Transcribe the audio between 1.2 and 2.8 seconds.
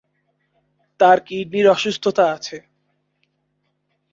কিডনির অসুস্থতা আছে।